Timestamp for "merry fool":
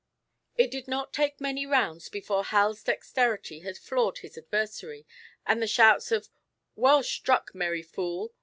7.53-8.33